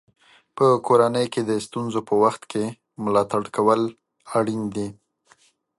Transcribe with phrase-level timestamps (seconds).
[0.55, 2.63] په کورنۍ کې د ستونزو په وخت کې
[3.03, 3.81] ملاتړ کول
[4.37, 4.87] اړین دي.